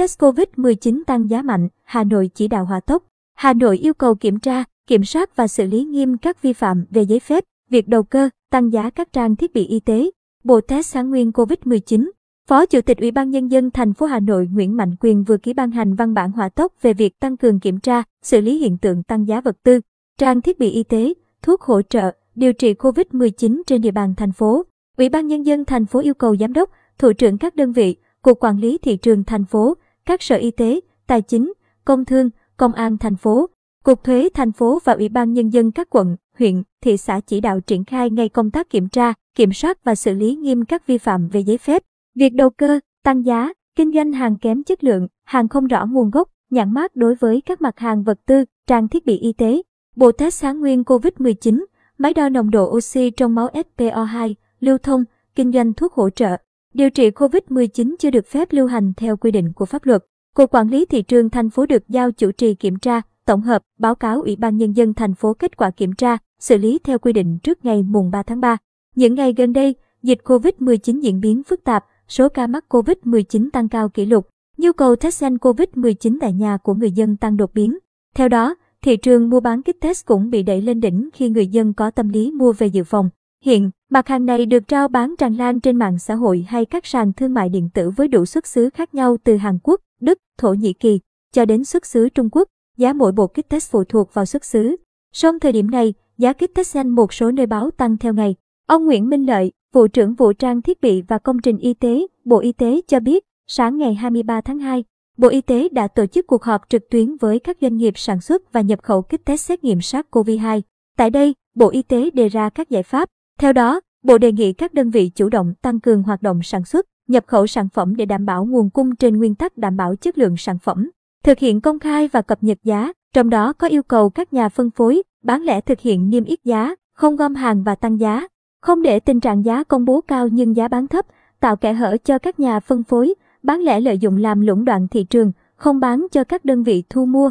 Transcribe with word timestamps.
test 0.00 0.18
COVID-19 0.18 1.02
tăng 1.06 1.30
giá 1.30 1.42
mạnh, 1.42 1.68
Hà 1.84 2.04
Nội 2.04 2.30
chỉ 2.34 2.48
đạo 2.48 2.64
hòa 2.64 2.80
tốc. 2.80 3.02
Hà 3.34 3.52
Nội 3.52 3.78
yêu 3.78 3.94
cầu 3.94 4.14
kiểm 4.14 4.38
tra, 4.38 4.64
kiểm 4.86 5.04
soát 5.04 5.36
và 5.36 5.48
xử 5.48 5.66
lý 5.66 5.84
nghiêm 5.84 6.16
các 6.18 6.42
vi 6.42 6.52
phạm 6.52 6.84
về 6.90 7.02
giấy 7.02 7.20
phép, 7.20 7.44
việc 7.70 7.88
đầu 7.88 8.02
cơ, 8.02 8.28
tăng 8.50 8.72
giá 8.72 8.90
các 8.90 9.12
trang 9.12 9.36
thiết 9.36 9.54
bị 9.54 9.66
y 9.66 9.80
tế. 9.80 10.10
Bộ 10.44 10.60
test 10.60 10.86
sáng 10.86 11.10
nguyên 11.10 11.30
COVID-19 11.30 12.10
Phó 12.48 12.66
Chủ 12.66 12.80
tịch 12.80 12.98
Ủy 12.98 13.10
ban 13.10 13.30
Nhân 13.30 13.48
dân 13.48 13.70
thành 13.70 13.94
phố 13.94 14.06
Hà 14.06 14.20
Nội 14.20 14.48
Nguyễn 14.52 14.76
Mạnh 14.76 14.96
Quyền 15.00 15.24
vừa 15.24 15.36
ký 15.36 15.52
ban 15.52 15.70
hành 15.70 15.94
văn 15.94 16.14
bản 16.14 16.32
hỏa 16.32 16.48
tốc 16.48 16.72
về 16.82 16.92
việc 16.92 17.20
tăng 17.20 17.36
cường 17.36 17.60
kiểm 17.60 17.80
tra, 17.80 18.02
xử 18.22 18.40
lý 18.40 18.58
hiện 18.58 18.78
tượng 18.78 19.02
tăng 19.02 19.28
giá 19.28 19.40
vật 19.40 19.56
tư, 19.62 19.80
trang 20.18 20.40
thiết 20.40 20.58
bị 20.58 20.70
y 20.70 20.82
tế, 20.82 21.14
thuốc 21.42 21.62
hỗ 21.62 21.82
trợ, 21.82 22.12
điều 22.34 22.52
trị 22.52 22.74
COVID-19 22.74 23.62
trên 23.66 23.80
địa 23.80 23.90
bàn 23.90 24.14
thành 24.16 24.32
phố. 24.32 24.62
Ủy 24.98 25.08
ban 25.08 25.26
Nhân 25.26 25.46
dân 25.46 25.64
thành 25.64 25.86
phố 25.86 26.00
yêu 26.00 26.14
cầu 26.14 26.36
giám 26.36 26.52
đốc, 26.52 26.70
thủ 26.98 27.12
trưởng 27.12 27.38
các 27.38 27.56
đơn 27.56 27.72
vị, 27.72 27.96
Cục 28.22 28.38
Quản 28.40 28.58
lý 28.58 28.78
Thị 28.78 28.96
trường 28.96 29.24
thành 29.24 29.44
phố, 29.44 29.76
các 30.10 30.22
sở 30.22 30.36
y 30.36 30.50
tế, 30.50 30.80
tài 31.06 31.22
chính, 31.22 31.52
công 31.84 32.04
thương, 32.04 32.30
công 32.56 32.72
an 32.72 32.98
thành 32.98 33.16
phố, 33.16 33.48
Cục 33.84 34.04
Thuế 34.04 34.28
thành 34.34 34.52
phố 34.52 34.78
và 34.84 34.92
Ủy 34.92 35.08
ban 35.08 35.32
Nhân 35.32 35.48
dân 35.48 35.70
các 35.70 35.90
quận, 35.90 36.16
huyện, 36.38 36.62
thị 36.82 36.96
xã 36.96 37.20
chỉ 37.26 37.40
đạo 37.40 37.60
triển 37.60 37.84
khai 37.84 38.10
ngay 38.10 38.28
công 38.28 38.50
tác 38.50 38.70
kiểm 38.70 38.88
tra, 38.88 39.12
kiểm 39.34 39.52
soát 39.52 39.84
và 39.84 39.94
xử 39.94 40.14
lý 40.14 40.34
nghiêm 40.34 40.64
các 40.64 40.86
vi 40.86 40.98
phạm 40.98 41.28
về 41.28 41.40
giấy 41.40 41.58
phép, 41.58 41.82
việc 42.14 42.34
đầu 42.34 42.50
cơ, 42.50 42.80
tăng 43.02 43.26
giá, 43.26 43.52
kinh 43.76 43.92
doanh 43.92 44.12
hàng 44.12 44.36
kém 44.36 44.62
chất 44.62 44.84
lượng, 44.84 45.08
hàng 45.24 45.48
không 45.48 45.66
rõ 45.66 45.86
nguồn 45.86 46.10
gốc, 46.10 46.28
nhãn 46.50 46.74
mát 46.74 46.96
đối 46.96 47.14
với 47.14 47.40
các 47.40 47.60
mặt 47.60 47.78
hàng 47.78 48.02
vật 48.02 48.18
tư, 48.26 48.44
trang 48.66 48.88
thiết 48.88 49.06
bị 49.06 49.18
y 49.18 49.32
tế. 49.32 49.62
Bộ 49.96 50.12
test 50.12 50.42
kháng 50.42 50.60
nguyên 50.60 50.82
COVID-19, 50.82 51.64
máy 51.98 52.14
đo 52.14 52.28
nồng 52.28 52.50
độ 52.50 52.70
oxy 52.70 53.10
trong 53.10 53.34
máu 53.34 53.48
SPO2, 53.48 54.34
lưu 54.60 54.78
thông, 54.78 55.04
kinh 55.34 55.52
doanh 55.52 55.72
thuốc 55.72 55.92
hỗ 55.92 56.10
trợ, 56.10 56.36
Điều 56.74 56.90
trị 56.90 57.10
COVID-19 57.10 57.94
chưa 57.98 58.10
được 58.10 58.26
phép 58.26 58.48
lưu 58.52 58.66
hành 58.66 58.92
theo 58.96 59.16
quy 59.16 59.30
định 59.30 59.52
của 59.52 59.64
pháp 59.64 59.86
luật. 59.86 60.04
Cục 60.34 60.54
Quản 60.54 60.68
lý 60.68 60.84
Thị 60.84 61.02
trường 61.02 61.30
thành 61.30 61.50
phố 61.50 61.66
được 61.66 61.88
giao 61.88 62.12
chủ 62.12 62.32
trì 62.32 62.54
kiểm 62.54 62.78
tra, 62.78 63.00
tổng 63.26 63.40
hợp, 63.40 63.62
báo 63.78 63.94
cáo 63.94 64.22
Ủy 64.22 64.36
ban 64.36 64.56
Nhân 64.56 64.72
dân 64.72 64.94
thành 64.94 65.14
phố 65.14 65.34
kết 65.34 65.56
quả 65.56 65.70
kiểm 65.70 65.92
tra, 65.92 66.18
xử 66.40 66.58
lý 66.58 66.78
theo 66.84 66.98
quy 66.98 67.12
định 67.12 67.38
trước 67.42 67.64
ngày 67.64 67.82
mùng 67.82 68.10
3 68.10 68.22
tháng 68.22 68.40
3. 68.40 68.56
Những 68.94 69.14
ngày 69.14 69.34
gần 69.36 69.52
đây, 69.52 69.74
dịch 70.02 70.18
COVID-19 70.24 71.00
diễn 71.00 71.20
biến 71.20 71.42
phức 71.42 71.64
tạp, 71.64 71.84
số 72.08 72.28
ca 72.28 72.46
mắc 72.46 72.64
COVID-19 72.68 73.48
tăng 73.52 73.68
cao 73.68 73.88
kỷ 73.88 74.06
lục, 74.06 74.28
nhu 74.58 74.72
cầu 74.72 74.96
test 74.96 75.22
nhanh 75.22 75.36
COVID-19 75.36 76.18
tại 76.20 76.32
nhà 76.32 76.56
của 76.56 76.74
người 76.74 76.90
dân 76.90 77.16
tăng 77.16 77.36
đột 77.36 77.54
biến. 77.54 77.78
Theo 78.14 78.28
đó, 78.28 78.54
thị 78.82 78.96
trường 78.96 79.30
mua 79.30 79.40
bán 79.40 79.62
kit 79.62 79.80
test 79.80 80.06
cũng 80.06 80.30
bị 80.30 80.42
đẩy 80.42 80.60
lên 80.60 80.80
đỉnh 80.80 81.08
khi 81.12 81.28
người 81.28 81.46
dân 81.46 81.72
có 81.72 81.90
tâm 81.90 82.08
lý 82.08 82.30
mua 82.30 82.52
về 82.52 82.66
dự 82.66 82.84
phòng. 82.84 83.10
Hiện, 83.44 83.70
mặt 83.90 84.08
hàng 84.08 84.26
này 84.26 84.46
được 84.46 84.68
trao 84.68 84.88
bán 84.88 85.14
tràn 85.18 85.36
lan 85.36 85.60
trên 85.60 85.76
mạng 85.76 85.98
xã 85.98 86.14
hội 86.14 86.44
hay 86.48 86.64
các 86.64 86.86
sàn 86.86 87.12
thương 87.12 87.34
mại 87.34 87.48
điện 87.48 87.68
tử 87.74 87.90
với 87.90 88.08
đủ 88.08 88.24
xuất 88.24 88.46
xứ 88.46 88.70
khác 88.70 88.94
nhau 88.94 89.16
từ 89.24 89.36
Hàn 89.36 89.58
Quốc, 89.62 89.80
Đức, 90.00 90.18
Thổ 90.38 90.54
Nhĩ 90.54 90.72
Kỳ 90.72 91.00
cho 91.32 91.44
đến 91.44 91.64
xuất 91.64 91.86
xứ 91.86 92.08
Trung 92.08 92.28
Quốc. 92.32 92.48
Giá 92.76 92.92
mỗi 92.92 93.12
bộ 93.12 93.26
kit 93.26 93.48
test 93.48 93.70
phụ 93.70 93.84
thuộc 93.84 94.14
vào 94.14 94.26
xuất 94.26 94.44
xứ. 94.44 94.76
Song 95.12 95.40
thời 95.40 95.52
điểm 95.52 95.70
này, 95.70 95.94
giá 96.18 96.32
kit 96.32 96.54
test 96.54 96.76
nhanh 96.76 96.88
một 96.88 97.12
số 97.12 97.30
nơi 97.30 97.46
báo 97.46 97.70
tăng 97.70 97.98
theo 97.98 98.14
ngày. 98.14 98.34
Ông 98.66 98.84
Nguyễn 98.84 99.08
Minh 99.08 99.26
Lợi, 99.26 99.52
vụ 99.72 99.86
trưởng 99.86 100.14
vụ 100.14 100.32
trang 100.32 100.62
thiết 100.62 100.80
bị 100.80 101.02
và 101.02 101.18
công 101.18 101.38
trình 101.42 101.58
y 101.58 101.74
tế, 101.74 102.06
Bộ 102.24 102.38
Y 102.38 102.52
tế 102.52 102.80
cho 102.88 103.00
biết, 103.00 103.24
sáng 103.46 103.78
ngày 103.78 103.94
23 103.94 104.40
tháng 104.40 104.58
2, 104.58 104.84
Bộ 105.16 105.28
Y 105.28 105.40
tế 105.40 105.68
đã 105.68 105.88
tổ 105.88 106.06
chức 106.06 106.26
cuộc 106.26 106.42
họp 106.42 106.68
trực 106.68 106.90
tuyến 106.90 107.16
với 107.16 107.38
các 107.38 107.56
doanh 107.60 107.76
nghiệp 107.76 107.98
sản 107.98 108.20
xuất 108.20 108.52
và 108.52 108.60
nhập 108.60 108.82
khẩu 108.82 109.02
kit 109.02 109.24
test 109.24 109.40
xét 109.40 109.64
nghiệm 109.64 109.78
SARS-CoV-2. 109.78 110.60
Tại 110.96 111.10
đây, 111.10 111.34
Bộ 111.54 111.68
Y 111.68 111.82
tế 111.82 112.10
đề 112.10 112.28
ra 112.28 112.48
các 112.48 112.70
giải 112.70 112.82
pháp 112.82 113.08
theo 113.40 113.52
đó, 113.52 113.80
Bộ 114.02 114.18
đề 114.18 114.32
nghị 114.32 114.52
các 114.52 114.74
đơn 114.74 114.90
vị 114.90 115.10
chủ 115.14 115.28
động 115.28 115.54
tăng 115.62 115.80
cường 115.80 116.02
hoạt 116.02 116.22
động 116.22 116.42
sản 116.42 116.64
xuất, 116.64 116.86
nhập 117.08 117.24
khẩu 117.26 117.46
sản 117.46 117.68
phẩm 117.68 117.96
để 117.96 118.04
đảm 118.04 118.26
bảo 118.26 118.44
nguồn 118.44 118.70
cung 118.70 118.96
trên 118.96 119.16
nguyên 119.16 119.34
tắc 119.34 119.56
đảm 119.56 119.76
bảo 119.76 119.96
chất 119.96 120.18
lượng 120.18 120.36
sản 120.36 120.58
phẩm, 120.58 120.90
thực 121.24 121.38
hiện 121.38 121.60
công 121.60 121.78
khai 121.78 122.08
và 122.08 122.22
cập 122.22 122.42
nhật 122.42 122.58
giá, 122.64 122.92
trong 123.14 123.30
đó 123.30 123.52
có 123.52 123.66
yêu 123.66 123.82
cầu 123.82 124.10
các 124.10 124.32
nhà 124.32 124.48
phân 124.48 124.70
phối, 124.70 125.02
bán 125.22 125.42
lẻ 125.42 125.60
thực 125.60 125.80
hiện 125.80 126.10
niêm 126.10 126.24
yết 126.24 126.44
giá, 126.44 126.74
không 126.92 127.16
gom 127.16 127.34
hàng 127.34 127.62
và 127.62 127.74
tăng 127.74 128.00
giá, 128.00 128.26
không 128.62 128.82
để 128.82 129.00
tình 129.00 129.20
trạng 129.20 129.44
giá 129.44 129.64
công 129.64 129.84
bố 129.84 130.00
cao 130.00 130.28
nhưng 130.28 130.56
giá 130.56 130.68
bán 130.68 130.86
thấp, 130.86 131.06
tạo 131.40 131.56
kẽ 131.56 131.72
hở 131.72 131.96
cho 132.04 132.18
các 132.18 132.40
nhà 132.40 132.60
phân 132.60 132.82
phối, 132.82 133.14
bán 133.42 133.60
lẻ 133.60 133.80
lợi 133.80 133.98
dụng 133.98 134.16
làm 134.16 134.40
lũng 134.40 134.64
đoạn 134.64 134.88
thị 134.88 135.04
trường, 135.04 135.32
không 135.56 135.80
bán 135.80 136.06
cho 136.12 136.24
các 136.24 136.44
đơn 136.44 136.62
vị 136.62 136.84
thu 136.90 137.06
mua. 137.06 137.30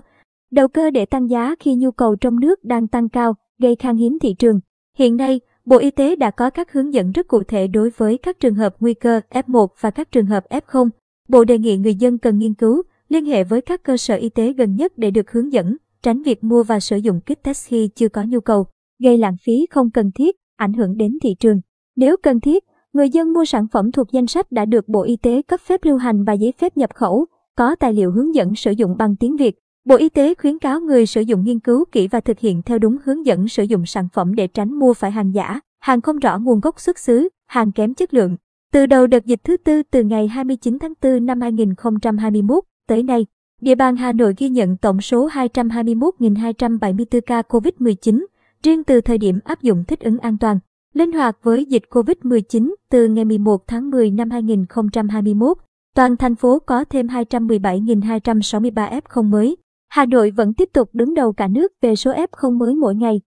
Đầu 0.51 0.67
cơ 0.67 0.89
để 0.89 1.05
tăng 1.05 1.29
giá 1.29 1.55
khi 1.59 1.75
nhu 1.75 1.91
cầu 1.91 2.15
trong 2.15 2.39
nước 2.39 2.63
đang 2.63 2.87
tăng 2.87 3.09
cao, 3.09 3.35
gây 3.59 3.75
khan 3.75 3.97
hiếm 3.97 4.19
thị 4.19 4.33
trường. 4.33 4.59
Hiện 4.97 5.17
nay, 5.17 5.39
Bộ 5.69 5.77
Y 5.77 5.91
tế 5.91 6.15
đã 6.15 6.31
có 6.31 6.49
các 6.49 6.73
hướng 6.73 6.93
dẫn 6.93 7.11
rất 7.11 7.27
cụ 7.27 7.43
thể 7.43 7.67
đối 7.67 7.89
với 7.97 8.17
các 8.17 8.39
trường 8.39 8.55
hợp 8.55 8.75
nguy 8.79 8.93
cơ 8.93 9.21
F1 9.29 9.67
và 9.79 9.91
các 9.91 10.11
trường 10.11 10.25
hợp 10.25 10.45
F0. 10.49 10.89
Bộ 11.27 11.43
đề 11.43 11.57
nghị 11.57 11.77
người 11.77 11.95
dân 11.95 12.17
cần 12.17 12.37
nghiên 12.37 12.53
cứu, 12.53 12.81
liên 13.09 13.25
hệ 13.25 13.43
với 13.43 13.61
các 13.61 13.83
cơ 13.83 13.97
sở 13.97 14.15
y 14.15 14.29
tế 14.29 14.53
gần 14.53 14.75
nhất 14.75 14.93
để 14.97 15.11
được 15.11 15.31
hướng 15.31 15.53
dẫn, 15.53 15.77
tránh 16.03 16.21
việc 16.21 16.43
mua 16.43 16.63
và 16.63 16.79
sử 16.79 16.97
dụng 16.97 17.19
kit 17.21 17.43
test 17.43 17.67
khi 17.67 17.89
chưa 17.95 18.09
có 18.09 18.23
nhu 18.27 18.39
cầu, 18.39 18.65
gây 19.03 19.17
lãng 19.17 19.35
phí 19.45 19.65
không 19.69 19.91
cần 19.91 20.11
thiết, 20.15 20.35
ảnh 20.55 20.73
hưởng 20.73 20.97
đến 20.97 21.17
thị 21.23 21.29
trường. 21.39 21.61
Nếu 21.95 22.17
cần 22.23 22.39
thiết, 22.39 22.63
người 22.93 23.09
dân 23.09 23.33
mua 23.33 23.45
sản 23.45 23.67
phẩm 23.71 23.91
thuộc 23.91 24.11
danh 24.11 24.27
sách 24.27 24.51
đã 24.51 24.65
được 24.65 24.87
Bộ 24.87 25.01
Y 25.01 25.15
tế 25.15 25.41
cấp 25.41 25.59
phép 25.59 25.79
lưu 25.83 25.97
hành 25.97 26.23
và 26.23 26.33
giấy 26.33 26.53
phép 26.57 26.77
nhập 26.77 26.89
khẩu, 26.95 27.25
có 27.57 27.75
tài 27.75 27.93
liệu 27.93 28.11
hướng 28.11 28.35
dẫn 28.35 28.55
sử 28.55 28.71
dụng 28.71 28.97
bằng 28.97 29.15
tiếng 29.15 29.37
Việt. 29.37 29.55
Bộ 29.89 29.95
Y 29.95 30.09
tế 30.09 30.33
khuyến 30.33 30.59
cáo 30.59 30.79
người 30.79 31.05
sử 31.05 31.21
dụng 31.21 31.43
nghiên 31.43 31.59
cứu 31.59 31.85
kỹ 31.91 32.07
và 32.07 32.19
thực 32.19 32.39
hiện 32.39 32.61
theo 32.61 32.79
đúng 32.79 32.97
hướng 33.03 33.25
dẫn 33.25 33.47
sử 33.47 33.63
dụng 33.63 33.85
sản 33.85 34.07
phẩm 34.13 34.35
để 34.35 34.47
tránh 34.47 34.73
mua 34.73 34.93
phải 34.93 35.11
hàng 35.11 35.33
giả, 35.33 35.59
hàng 35.79 36.01
không 36.01 36.19
rõ 36.19 36.37
nguồn 36.37 36.59
gốc 36.59 36.79
xuất 36.79 36.99
xứ, 36.99 37.29
hàng 37.47 37.71
kém 37.71 37.93
chất 37.93 38.13
lượng. 38.13 38.35
Từ 38.71 38.85
đầu 38.85 39.07
đợt 39.07 39.25
dịch 39.25 39.43
thứ 39.43 39.57
tư 39.57 39.83
từ 39.91 40.03
ngày 40.03 40.27
29 40.27 40.77
tháng 40.79 40.93
4 41.01 41.25
năm 41.25 41.41
2021 41.41 42.63
tới 42.87 43.03
nay, 43.03 43.25
địa 43.61 43.75
bàn 43.75 43.95
Hà 43.95 44.11
Nội 44.11 44.33
ghi 44.37 44.49
nhận 44.49 44.77
tổng 44.77 45.01
số 45.01 45.29
221.274 45.29 47.21
ca 47.25 47.41
COVID-19, 47.41 48.25
riêng 48.63 48.83
từ 48.83 49.01
thời 49.01 49.17
điểm 49.17 49.39
áp 49.43 49.61
dụng 49.61 49.83
thích 49.87 49.99
ứng 49.99 50.19
an 50.19 50.37
toàn, 50.37 50.59
linh 50.93 51.11
hoạt 51.11 51.37
với 51.43 51.65
dịch 51.65 51.83
COVID-19 51.89 52.73
từ 52.91 53.07
ngày 53.07 53.25
11 53.25 53.67
tháng 53.67 53.89
10 53.89 54.11
năm 54.11 54.29
2021. 54.29 55.57
Toàn 55.95 56.17
thành 56.17 56.35
phố 56.35 56.59
có 56.59 56.83
thêm 56.83 57.07
217.263 57.07 59.01
F0 59.01 59.23
mới. 59.23 59.55
Hà 59.89 60.05
Nội 60.05 60.31
vẫn 60.31 60.53
tiếp 60.53 60.69
tục 60.73 60.89
đứng 60.93 61.13
đầu 61.13 61.33
cả 61.33 61.47
nước 61.47 61.71
về 61.81 61.95
số 61.95 62.11
F0 62.11 62.57
mới 62.57 62.75
mỗi 62.75 62.95
ngày. 62.95 63.21